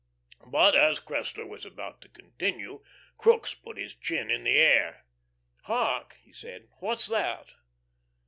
[0.47, 2.83] But as Cressler was about to continue
[3.19, 5.05] Crookes put his chin in the air.
[5.65, 6.69] "Hark!" he said.
[6.79, 7.51] "What's that?"